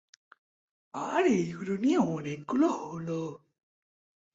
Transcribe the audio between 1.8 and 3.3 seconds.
নিয়ে অনেকগুলো হোল।